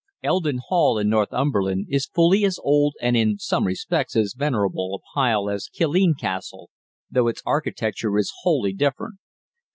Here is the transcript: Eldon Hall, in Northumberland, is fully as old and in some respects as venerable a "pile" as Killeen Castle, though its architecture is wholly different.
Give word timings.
Eldon 0.23 0.57
Hall, 0.67 0.97
in 0.97 1.09
Northumberland, 1.09 1.85
is 1.87 2.07
fully 2.07 2.43
as 2.43 2.57
old 2.63 2.95
and 3.03 3.15
in 3.15 3.37
some 3.37 3.67
respects 3.67 4.15
as 4.15 4.33
venerable 4.35 4.95
a 4.95 4.99
"pile" 5.13 5.47
as 5.47 5.69
Killeen 5.71 6.15
Castle, 6.15 6.71
though 7.11 7.27
its 7.27 7.43
architecture 7.45 8.17
is 8.17 8.33
wholly 8.43 8.73
different. 8.73 9.19